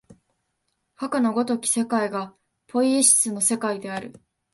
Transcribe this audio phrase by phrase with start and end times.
[0.95, 2.33] かくの如き世界が
[2.65, 4.19] ポイエシスの世界である。